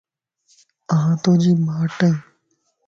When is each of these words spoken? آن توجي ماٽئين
آن 0.97 1.09
توجي 1.23 1.51
ماٽئين 1.65 2.15